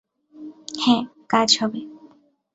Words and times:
হ্যাঁ, 0.79 1.03
কাজ 1.29 1.49
হবে। 1.61 1.81